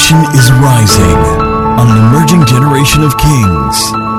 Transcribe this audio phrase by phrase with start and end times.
[0.00, 1.18] nation is rising
[1.78, 4.09] on an emerging generation of kings.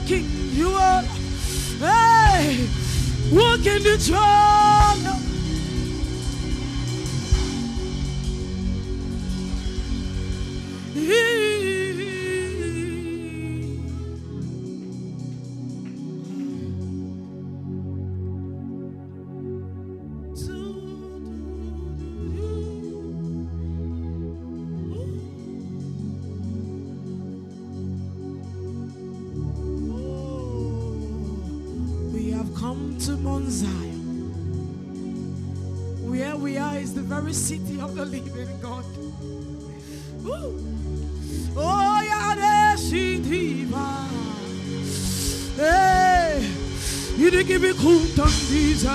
[0.00, 1.02] You are king, you are,
[1.78, 2.68] hey,
[3.32, 5.19] walking the throne.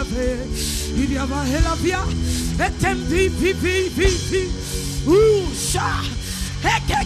[0.04, 2.04] You didn't have a hell of ya.
[2.60, 4.42] Etem pi pi pi pi.
[5.08, 6.04] Ooh, sha.
[6.62, 7.00] Heke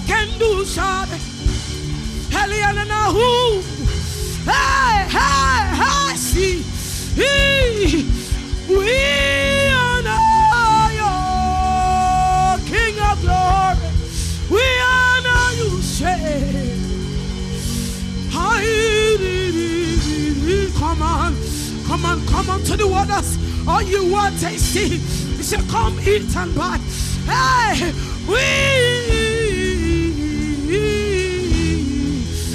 [22.49, 23.67] come on, come on to the waters.
[23.67, 24.97] All you want tasty.
[24.97, 26.77] He said, Come eat and buy.
[27.25, 27.93] Hey,
[28.27, 29.29] we.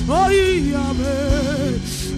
[0.06, 0.84] Oh, yeah,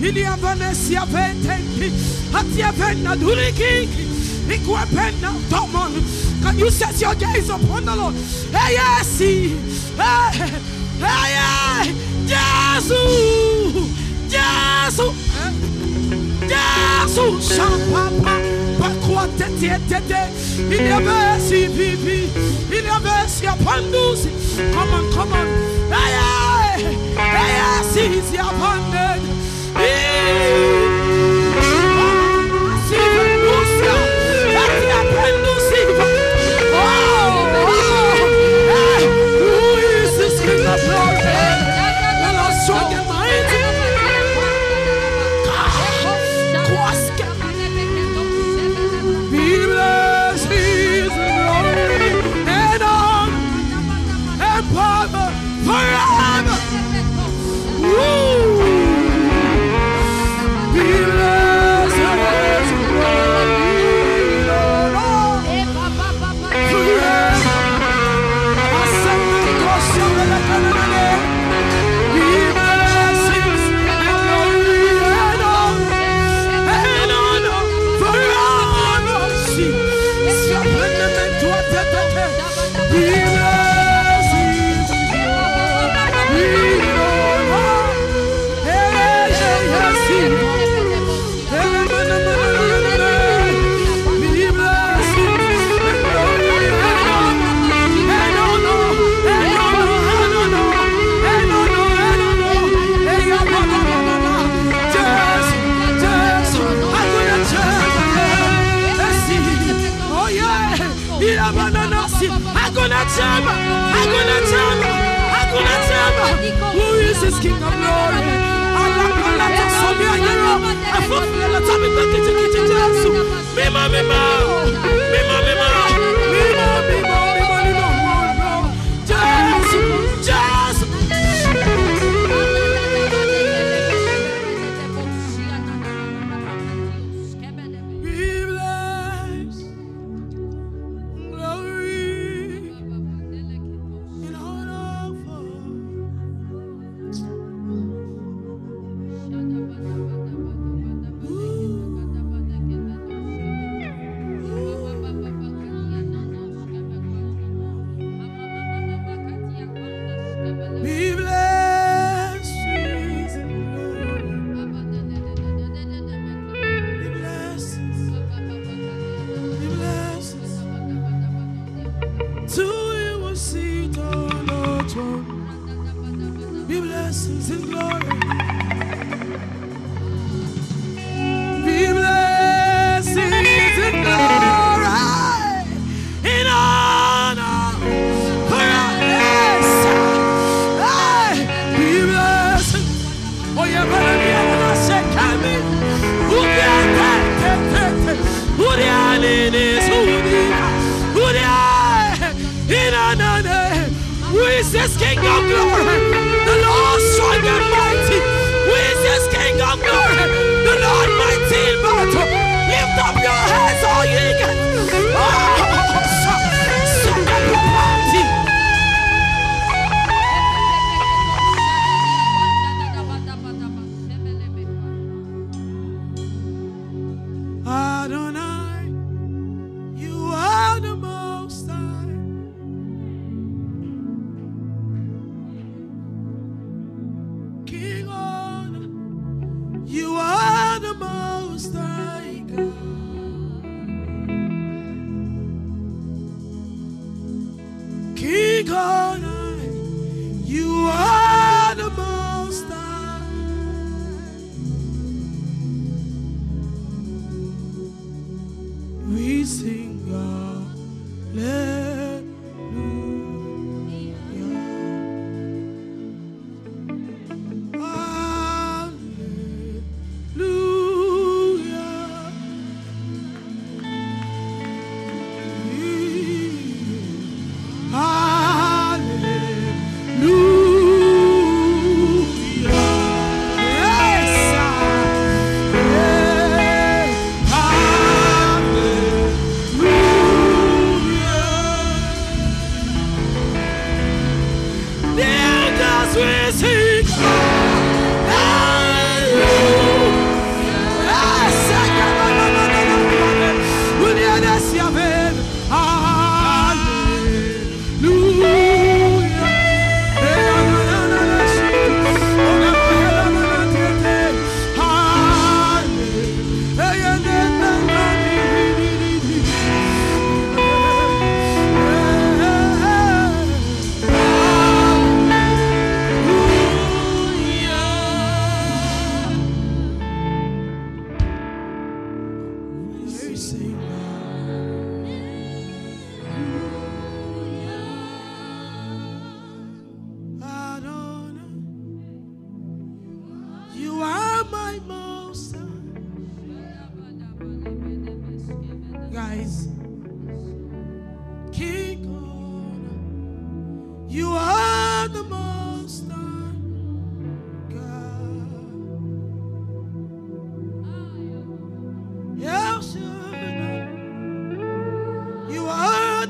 [0.02, 1.92] ili avanesia pentenki
[2.32, 4.06] hatia penna durikiki
[4.54, 5.92] ikwe penna tomon
[6.42, 8.14] can you set your gaze upon the Lord?
[8.52, 9.48] Hey yes hey
[11.00, 11.94] hey hey
[12.26, 12.90] Jesus
[14.28, 15.75] Jesus
[16.48, 18.34] Jesus shampapa
[18.78, 19.78] pakwa tete
[23.46, 24.30] apandusi
[24.72, 25.46] come on come on
[25.90, 26.12] hey
[26.76, 27.56] hey
[27.94, 29.26] hey abundant
[29.76, 30.85] Forever.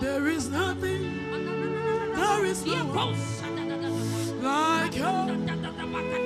[0.00, 1.30] There is nothing,
[2.16, 5.02] there is no one like you.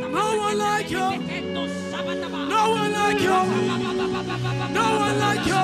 [0.08, 0.98] No one like you.
[0.98, 3.28] No one like you.
[4.72, 5.62] No one like you.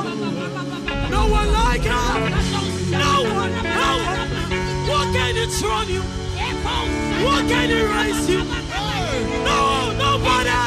[1.09, 2.01] No one like you.
[2.91, 4.29] No one, no one.
[4.89, 6.03] What can dethrone you?
[7.25, 8.43] What can erase you?
[9.45, 10.61] No, nobody.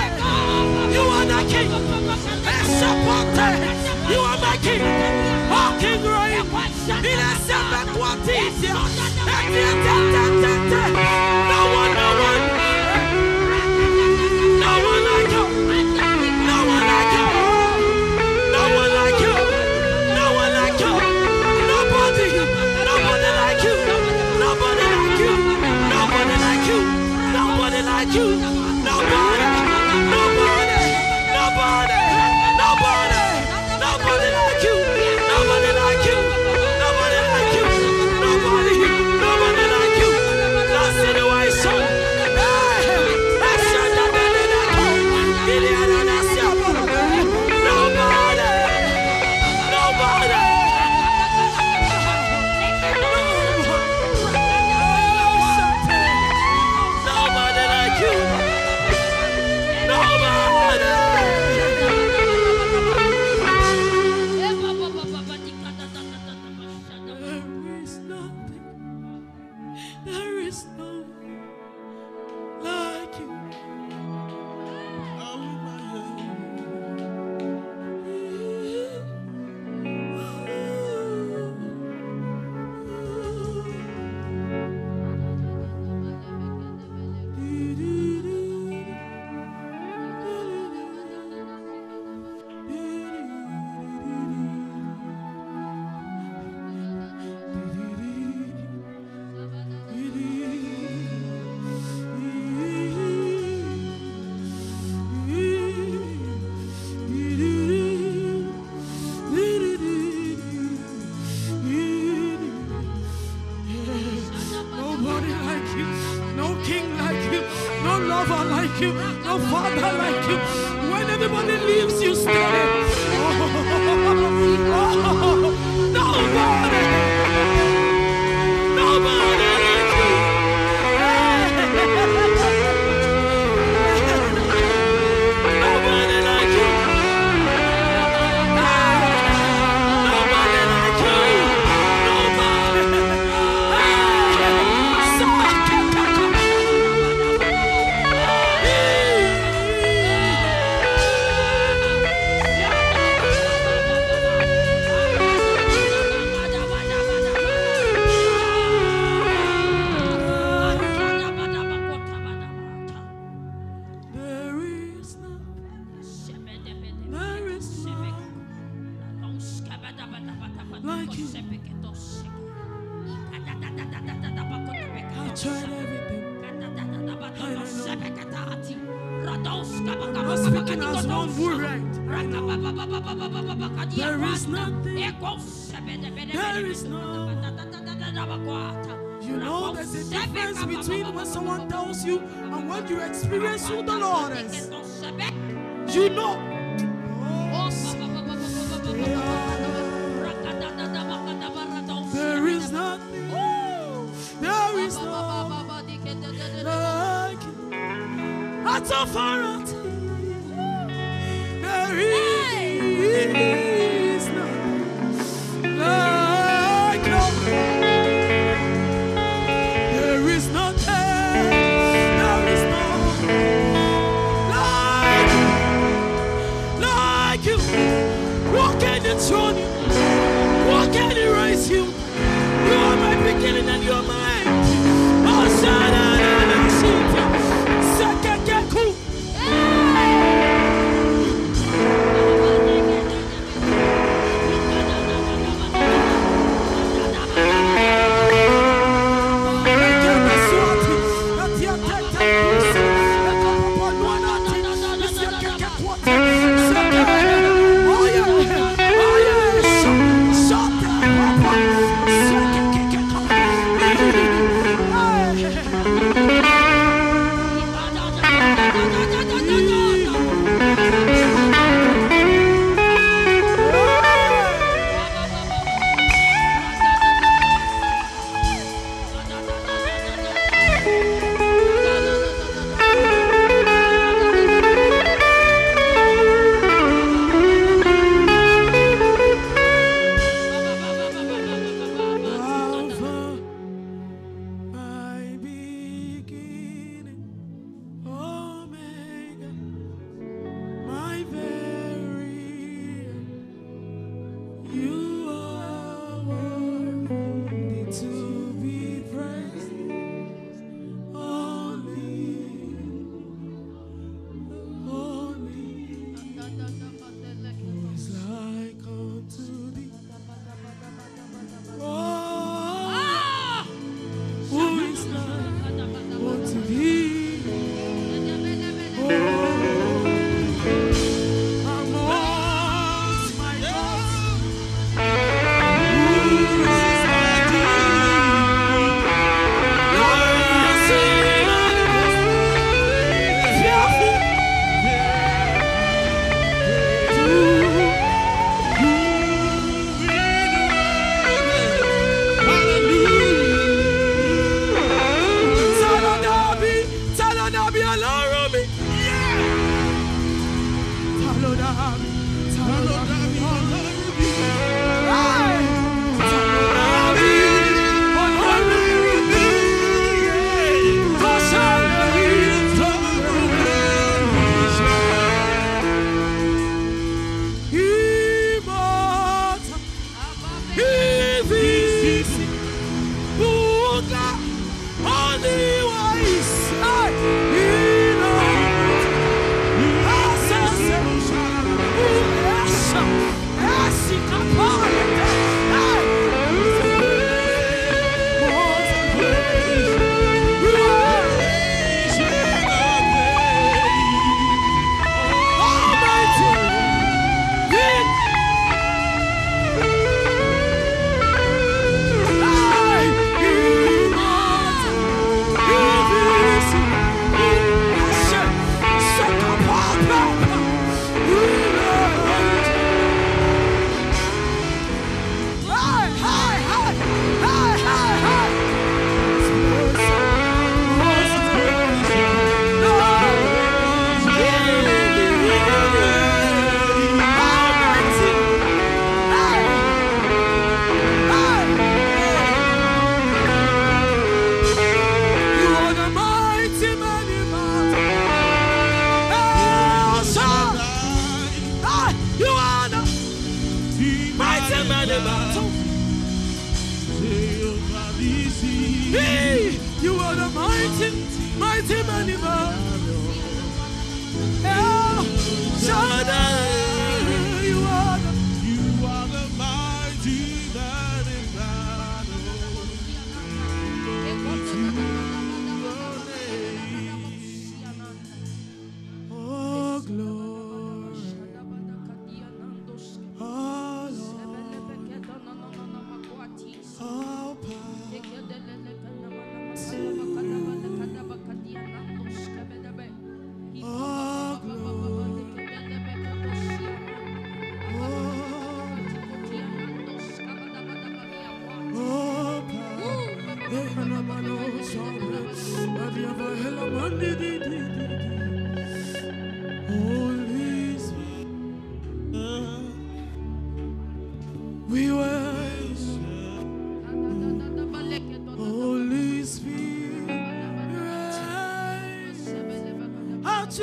[0.94, 2.05] You are the king.
[2.76, 4.82] You are my king
[5.50, 6.44] walking rain.
[7.04, 8.76] Il est septembre, what is it?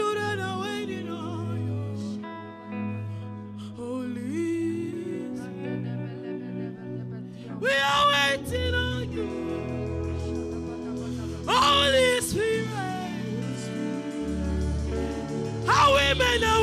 [0.03, 1.81] Children are waiting on you.
[3.77, 5.29] Holy
[7.61, 9.29] We are waiting on you.
[11.47, 13.61] Holy Spirit.
[15.69, 16.62] Our women are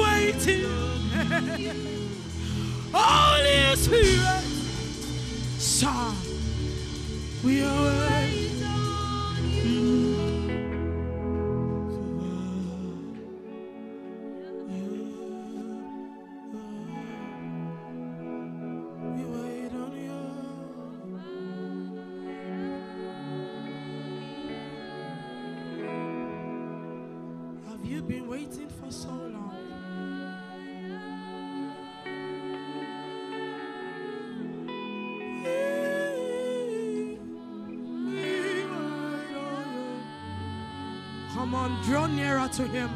[42.49, 42.89] nearer to him.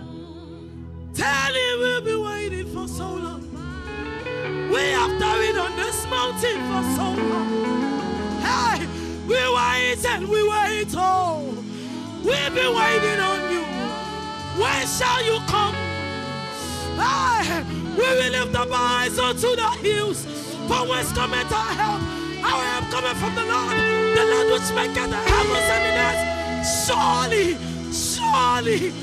[1.14, 3.42] Tell him we've been waiting for so long.
[4.70, 8.42] We have tarried on this mountain for so long.
[8.42, 8.86] Hey,
[9.28, 10.94] we wait and we wait.
[10.96, 11.54] Oh,
[12.24, 13.64] we've been waiting on you.
[14.62, 15.76] When shall you come?
[16.96, 17.64] Hey,
[17.96, 20.26] we will lift up our eyes unto the hills.
[20.68, 22.02] From whence cometh our help?
[22.44, 23.78] Our help cometh from the Lord,
[24.16, 26.24] the Lord which maketh the heavens and the earth.
[26.86, 27.58] Surely,
[27.92, 29.03] surely,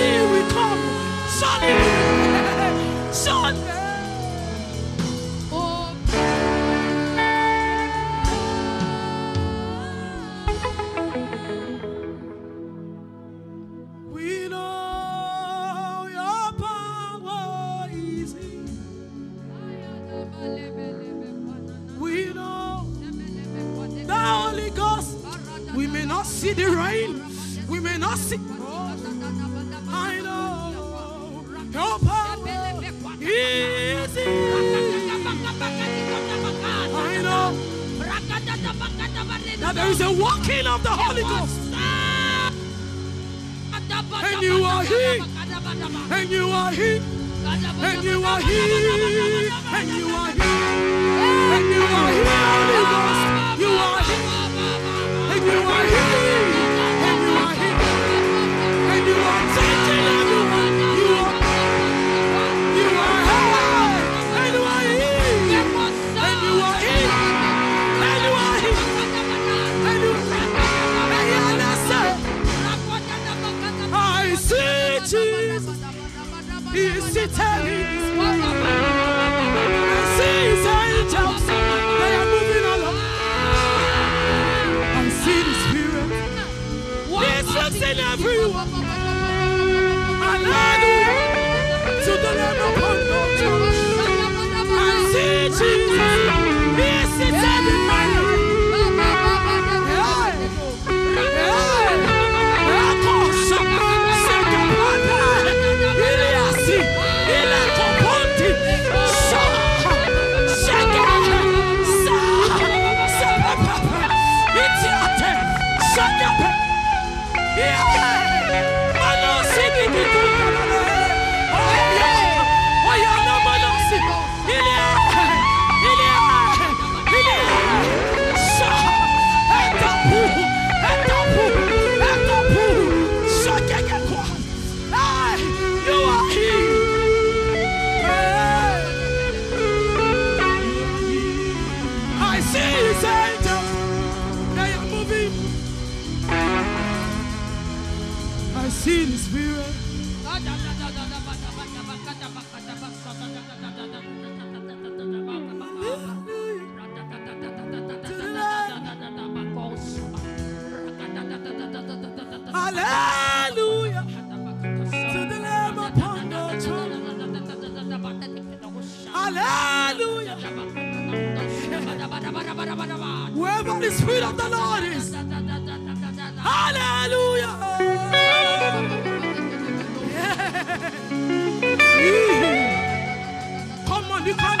[184.31, 184.59] you can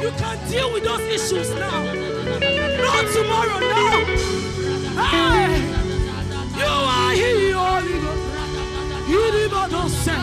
[0.00, 1.84] you can deal with those issues now.
[1.84, 3.84] Not tomorrow, no.
[5.12, 5.60] Hey,
[6.56, 9.08] you are here, Holy Ghost.
[9.10, 10.16] You did not say.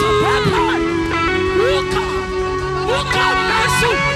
[0.00, 0.64] So, Papa,
[1.72, 2.04] Uka,
[2.92, 3.26] Uka,
[3.86, 4.13] Oh,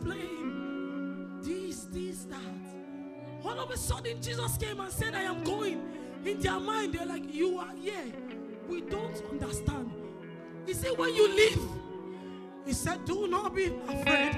[0.00, 2.38] explain this, this, that.
[3.44, 5.80] All of a sudden, Jesus came and said, I am going.
[6.24, 8.12] In their mind, they're like, You are here.
[8.68, 9.90] We don't understand.
[10.66, 11.60] He said, When you leave,
[12.66, 14.36] he said, Do not be afraid.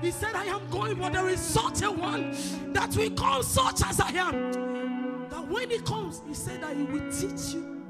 [0.00, 2.36] He said, I am going, but there is such a one
[2.72, 5.28] that will come such as I am.
[5.30, 7.82] That when he comes, he said that he will teach you.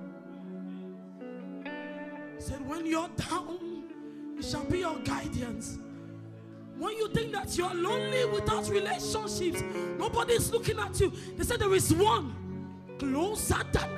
[2.37, 3.85] He said, When you're down,
[4.39, 5.79] it shall be your guidance.
[6.79, 9.63] When you think that you're lonely without relationships,
[9.99, 11.11] nobody's looking at you.
[11.37, 12.35] They said there is one
[12.99, 13.89] closer than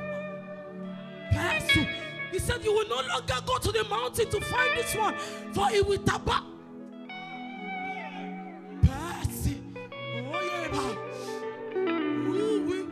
[1.33, 1.87] person.
[2.31, 5.15] He said, You will no longer go to the mountain to find this one,
[5.53, 6.45] for he will tap out.
[8.83, 9.77] Person.
[10.33, 11.79] Oh, yeah.
[12.65, 12.87] we-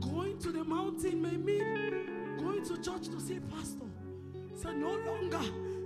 [0.00, 3.86] Going to the mountain may mean going to church to see pastor.
[4.54, 5.40] Said, No longer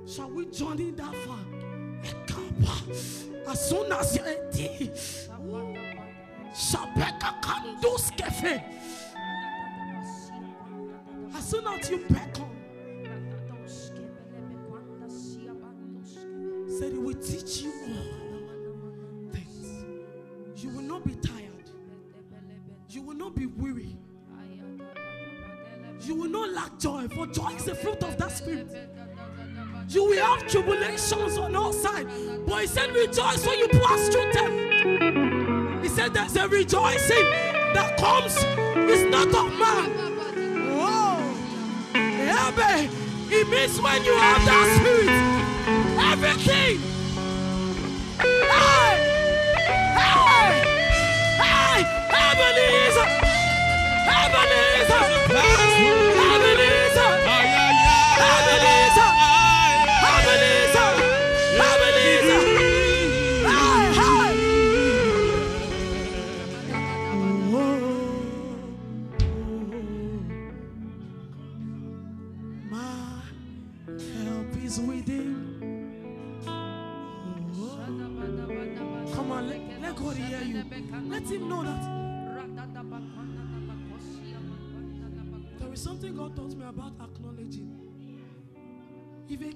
[0.07, 1.39] shall we journey that far.
[3.49, 4.91] As soon as you're 80,
[6.55, 8.63] Shabeka Kandus Cafe.
[11.35, 12.47] As soon as you beckon,
[16.79, 19.85] said he will teach you all things.
[20.63, 21.71] You will not be tired.
[22.89, 23.97] You will not be weary.
[26.03, 28.75] You will not lack joy, for joy is the fruit of that spirit.
[29.89, 32.13] You will have tribulations on all sides,
[32.61, 35.83] he said, Rejoice when you pass through them.
[35.83, 37.25] He said, There's a rejoicing
[37.75, 39.91] that comes, it's not of man.
[40.73, 41.19] Oh,
[41.95, 42.91] yeah, babe.
[43.33, 45.09] It means when you have that spirit,
[46.13, 46.81] everything.
[48.19, 48.97] Hey,
[49.97, 50.65] hey,
[51.41, 53.09] hey, Ebenezer,
[54.05, 55.20] Ebenezer, Ebenezer,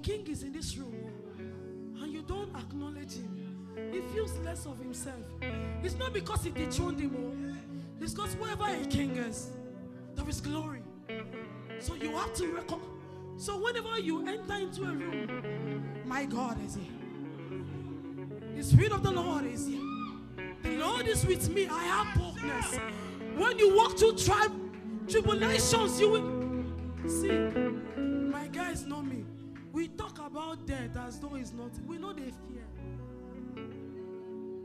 [0.05, 0.93] king is in this room
[1.99, 3.57] and you don't acknowledge him,
[3.91, 5.25] he feels less of himself.
[5.83, 7.73] It's not because he dethroned him, oh.
[7.99, 9.49] it's because wherever a king is,
[10.13, 10.83] there is glory.
[11.79, 12.81] So you have to reckon.
[13.37, 17.59] So whenever you enter into a room, my God is here.
[18.55, 19.81] The Spirit of the Lord is here.
[20.61, 21.67] The Lord is with me.
[21.67, 22.77] I have boldness.
[23.35, 24.53] When you walk through tribe
[25.07, 27.74] tribulations, you will see.
[29.75, 31.71] We talk about death as though it's not.
[31.85, 32.63] We know they fear.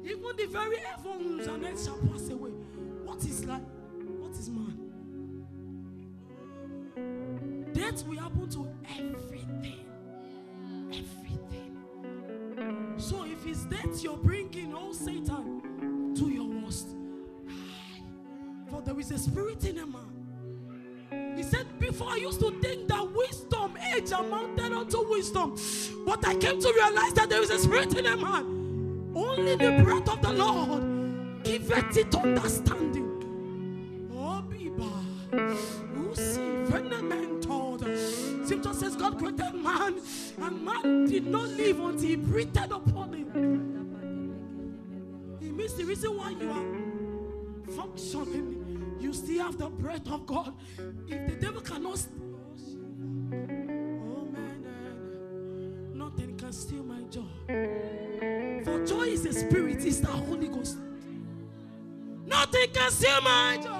[0.04, 2.52] Even the very heavens and earth shall pass away.
[3.04, 3.60] What is life?
[4.20, 4.76] What is man?
[7.72, 9.84] Death will happen to everything.
[10.92, 11.74] Everything.
[12.96, 16.86] So if it's death you're bringing, oh Satan, to your worst.
[18.70, 20.20] For there is a spirit in a man.
[21.36, 25.54] He said, Before I used to think that wisdom, age amounted unto wisdom.
[26.06, 29.12] But I came to realize that there is a spirit in a man.
[29.14, 33.08] Only the breath of the Lord giveth it understanding.
[34.12, 34.90] Oh, Biba.
[38.46, 40.00] Scripture says God created man,
[40.40, 43.28] and man did not live until he breathed upon him.
[45.40, 50.52] It means the reason why you are functioning, you still have the breath of God.
[51.06, 52.06] If the devil cannot,
[58.90, 60.76] joy is a spirit, it's the Holy Ghost.
[62.26, 63.79] Nothing can steal my joy.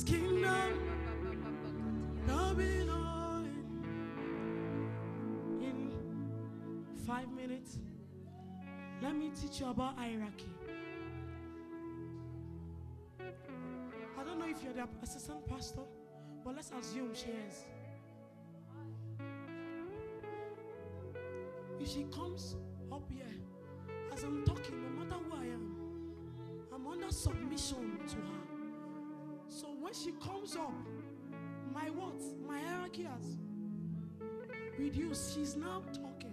[0.00, 0.80] His kingdom.
[5.60, 5.92] In
[7.06, 7.78] five minutes,
[9.02, 10.54] let me teach you about hierarchy.
[13.20, 15.82] I don't know if you're the assistant pastor,
[16.44, 17.66] but let's assume she is.
[21.78, 22.56] If she comes
[22.90, 23.26] up here,
[24.14, 25.76] as I'm talking, no matter who I am,
[26.74, 28.49] I'm under submission to her.
[29.90, 30.72] When she comes up,
[31.74, 32.22] my what?
[32.46, 33.38] My hierarchy has
[34.78, 35.34] reduced.
[35.34, 36.32] She's now talking.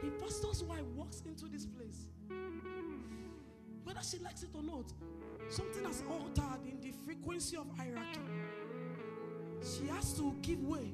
[0.00, 2.06] The pastor's wife walks into this place.
[3.82, 4.92] Whether she likes it or not,
[5.48, 8.20] something has altered in the frequency of hierarchy.
[9.60, 10.92] She has to give way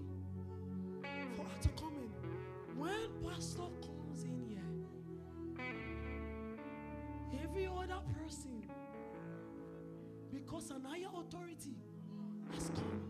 [1.36, 2.10] for her to come in.
[2.80, 4.64] When pastor comes in here,
[7.44, 8.64] every other person,
[10.36, 11.74] because an higher authority
[12.52, 13.00] has come.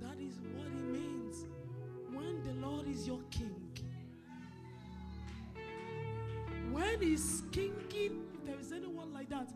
[0.00, 1.46] That is what it means
[2.12, 3.68] when the Lord is your king.
[6.72, 9.48] When he's kinging, if there is anyone like that,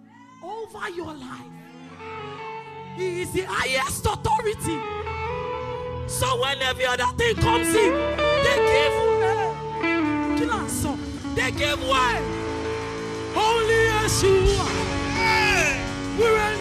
[0.42, 1.52] over your life,
[2.96, 4.78] he is the highest authority.
[6.08, 7.92] So when every other thing comes in,
[8.44, 9.46] they give way.
[11.34, 12.22] They give way.
[13.36, 14.95] Only Yeshua.
[16.18, 16.56] We're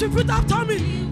[0.00, 1.09] Just repeat after me.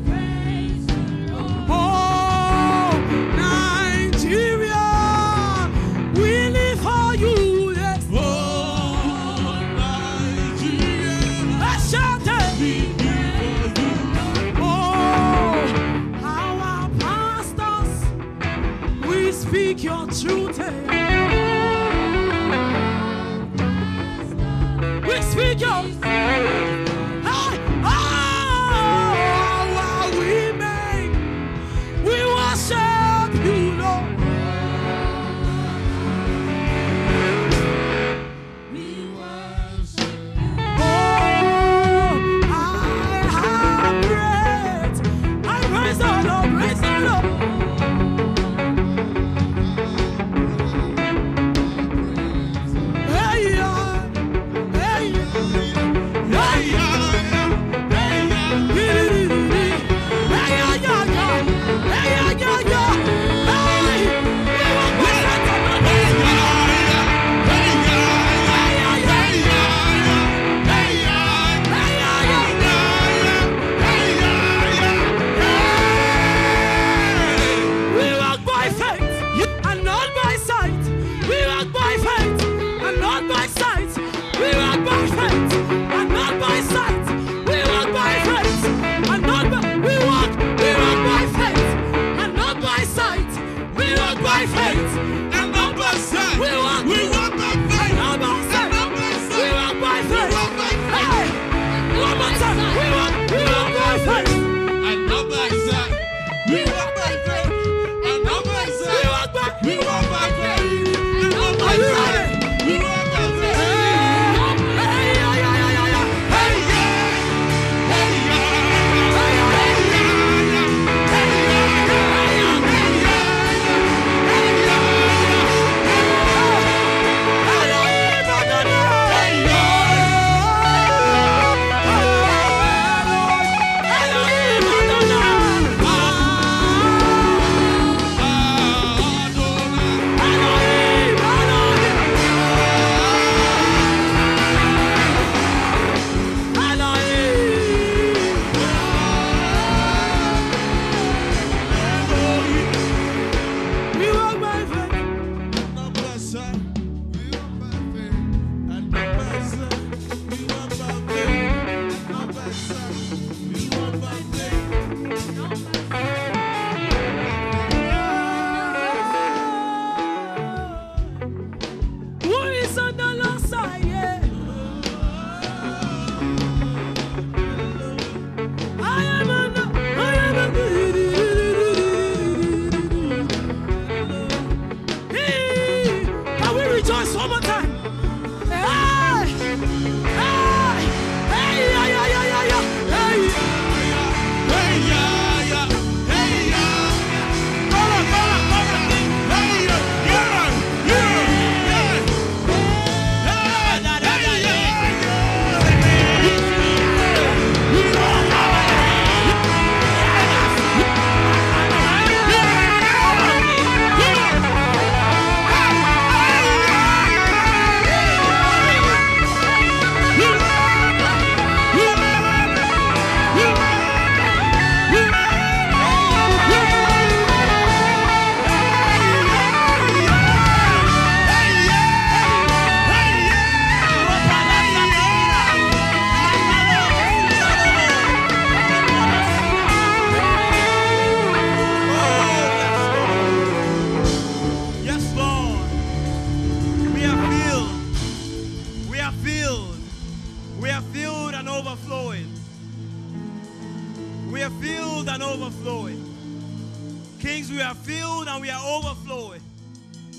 [257.19, 259.41] Kings, we are filled and we are overflowing.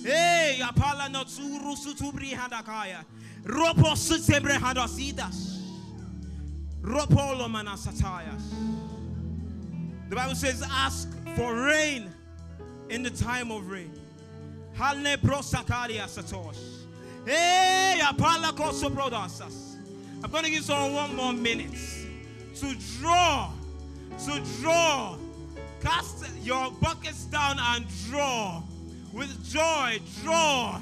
[0.04, 3.06] Hey, apala no tsuru sutubri handakaya.
[3.43, 5.62] Ropo sutebre handasidas.
[6.82, 8.41] Ropolo manasatayas.
[10.10, 12.12] The Bible says, ask for rain
[12.89, 13.91] in the time of rain.
[14.76, 16.58] Halne prosakaria satos.
[17.26, 19.76] Hey, apala koso prodasas.
[20.24, 21.78] I'm going to give someone one more minute
[22.56, 23.52] to draw,
[24.26, 25.18] to draw.
[25.82, 28.62] Cast your buckets down and draw
[29.14, 30.00] with joy.
[30.24, 30.82] Draw.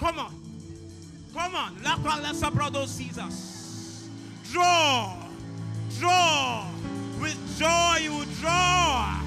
[0.00, 0.34] Come on.
[1.34, 1.82] Come on.
[1.82, 4.08] La quala sabrado Caesars.
[4.50, 5.16] Draw.
[5.98, 6.66] Draw.
[7.20, 9.20] With joy you draw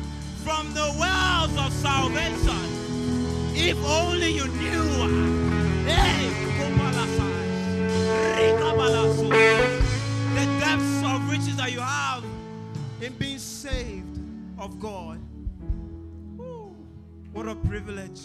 [0.44, 2.60] from the wells of salvation.
[3.56, 5.36] If only you knew.
[5.86, 6.32] Hey,
[10.36, 12.24] the depths of riches that you have
[13.02, 14.05] in being saved
[14.66, 15.20] of God.
[17.34, 18.20] What a privilege.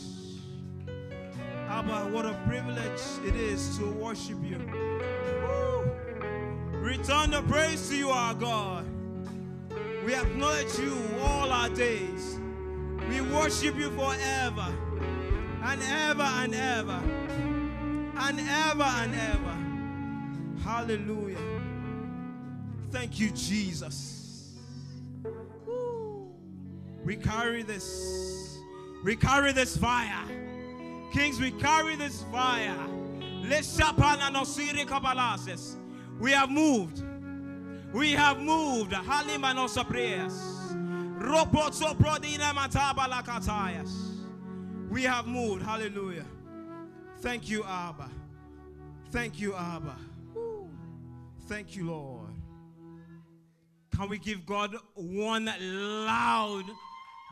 [1.69, 4.59] Abba, what a privilege it is to worship you.
[5.47, 5.93] Woo.
[6.79, 8.87] Return the praise to you, our God.
[10.07, 12.41] We acknowledge you all our days.
[13.11, 14.67] We worship you forever
[15.63, 17.03] and ever and ever
[18.19, 20.65] and ever and ever.
[20.65, 21.37] Hallelujah.
[22.91, 24.20] Thank you, Jesus.
[27.11, 28.61] We carry this.
[29.03, 30.25] We carry this fire.
[31.13, 32.87] Kings, we carry this fire.
[36.21, 37.03] We have moved.
[37.93, 38.93] We have moved.
[38.93, 40.35] Halimanosa prayers.
[41.19, 43.91] Roboto prodina matabalakatayas.
[44.89, 45.65] We have moved.
[45.65, 46.27] Hallelujah.
[47.19, 48.09] Thank you, Abba.
[49.11, 49.97] Thank you, Abba.
[51.49, 52.29] Thank you, Lord.
[53.97, 56.67] Can we give God one loud,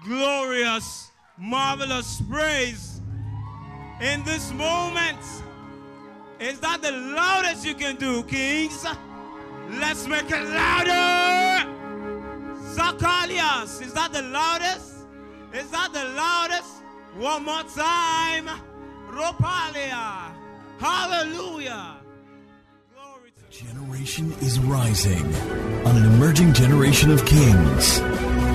[0.05, 3.01] glorious, marvelous praise
[4.01, 5.19] in this moment?
[6.41, 8.87] Is that the loudest you can do, kings?
[9.71, 11.69] Let's make it louder.
[12.75, 14.95] Zacharias, is that the loudest?
[15.53, 16.83] Is that the loudest?
[17.17, 18.49] One more time.
[19.11, 20.33] Ropalia.
[20.79, 21.97] Hallelujah.
[23.51, 25.25] Generation is rising
[25.85, 28.01] on an emerging generation of kings.